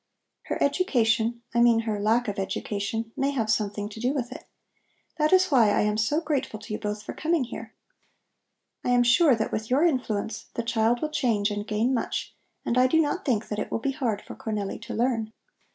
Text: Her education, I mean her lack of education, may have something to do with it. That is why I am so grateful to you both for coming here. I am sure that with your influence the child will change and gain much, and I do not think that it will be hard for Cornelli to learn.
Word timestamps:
Her 0.45 0.57
education, 0.63 1.43
I 1.53 1.61
mean 1.61 1.81
her 1.81 1.99
lack 1.99 2.27
of 2.27 2.39
education, 2.39 3.11
may 3.15 3.29
have 3.29 3.51
something 3.51 3.87
to 3.89 3.99
do 3.99 4.13
with 4.15 4.31
it. 4.31 4.45
That 5.19 5.31
is 5.31 5.51
why 5.51 5.69
I 5.69 5.81
am 5.81 5.95
so 5.97 6.21
grateful 6.21 6.59
to 6.61 6.73
you 6.73 6.79
both 6.79 7.03
for 7.03 7.13
coming 7.13 7.43
here. 7.43 7.75
I 8.83 8.89
am 8.89 9.03
sure 9.03 9.35
that 9.35 9.51
with 9.51 9.69
your 9.69 9.85
influence 9.85 10.45
the 10.55 10.63
child 10.63 11.03
will 11.03 11.11
change 11.11 11.51
and 11.51 11.67
gain 11.67 11.93
much, 11.93 12.33
and 12.65 12.79
I 12.79 12.87
do 12.87 12.99
not 12.99 13.23
think 13.25 13.47
that 13.49 13.59
it 13.59 13.69
will 13.69 13.77
be 13.77 13.91
hard 13.91 14.23
for 14.23 14.33
Cornelli 14.33 14.81
to 14.81 14.95
learn. 14.95 15.33